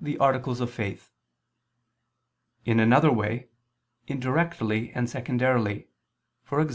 the 0.00 0.16
articles 0.16 0.62
of 0.62 0.70
faith; 0.72 1.12
in 2.64 2.80
another 2.80 3.12
way, 3.12 3.50
indirectly 4.06 4.90
and 4.94 5.10
secondarily, 5.10 5.88
e.g. 6.50 6.66